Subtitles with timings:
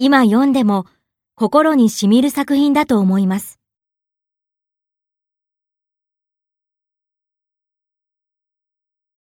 [0.00, 0.86] 今読んでも
[1.34, 3.57] 心に染みる作品だと思います。